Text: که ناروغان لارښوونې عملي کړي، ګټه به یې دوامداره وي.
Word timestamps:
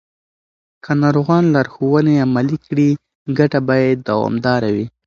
که 0.83 0.91
ناروغان 1.01 1.43
لارښوونې 1.55 2.15
عملي 2.25 2.57
کړي، 2.65 2.89
ګټه 3.37 3.59
به 3.67 3.75
یې 3.83 3.91
دوامداره 4.07 4.69
وي. 4.75 4.85